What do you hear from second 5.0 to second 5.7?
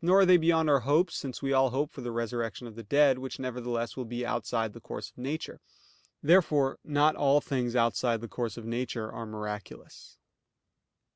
of nature.